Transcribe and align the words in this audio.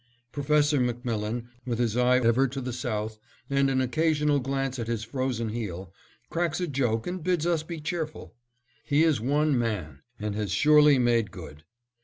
Professor 0.31 0.79
MacMillan, 0.79 1.45
with 1.63 1.77
his 1.77 1.95
eye 1.95 2.17
ever 2.17 2.47
to 2.47 2.59
the 2.59 2.73
south, 2.73 3.19
and 3.51 3.69
an 3.69 3.79
occasional 3.81 4.39
glance 4.39 4.79
at 4.79 4.87
his 4.87 5.03
frozen 5.03 5.49
heel, 5.49 5.93
cracks 6.31 6.59
a 6.59 6.65
joke 6.65 7.05
and 7.05 7.23
bids 7.23 7.45
us 7.45 7.61
be 7.61 7.79
cheerful. 7.79 8.33
He 8.83 9.03
is 9.03 9.21
one 9.21 9.55
man, 9.55 10.01
and 10.19 10.33
has 10.33 10.51
surely 10.51 10.97
made 10.97 11.29
good. 11.29 11.65